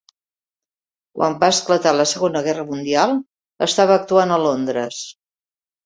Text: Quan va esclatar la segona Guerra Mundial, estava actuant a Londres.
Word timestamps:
Quan 1.19 1.35
va 1.43 1.49
esclatar 1.57 1.93
la 1.99 2.07
segona 2.13 2.43
Guerra 2.49 2.65
Mundial, 2.73 3.17
estava 3.71 4.03
actuant 4.03 4.35
a 4.41 4.45
Londres. 4.49 5.09